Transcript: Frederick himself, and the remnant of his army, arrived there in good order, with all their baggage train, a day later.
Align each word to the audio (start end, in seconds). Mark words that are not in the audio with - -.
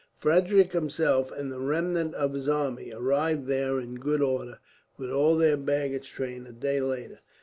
Frederick 0.17 0.73
himself, 0.73 1.31
and 1.31 1.51
the 1.51 1.59
remnant 1.59 2.15
of 2.15 2.33
his 2.33 2.49
army, 2.49 2.91
arrived 2.91 3.45
there 3.45 3.79
in 3.79 3.93
good 3.93 4.19
order, 4.19 4.57
with 4.97 5.11
all 5.11 5.37
their 5.37 5.57
baggage 5.57 6.09
train, 6.11 6.47
a 6.47 6.51
day 6.51 6.81
later. 6.81 7.19